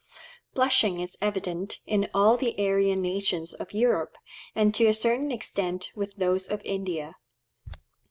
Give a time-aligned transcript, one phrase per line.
[0.55, 4.17] Blushing is evident in all the Aryan nations of Europe,
[4.55, 7.17] and to a certain extent with those of India.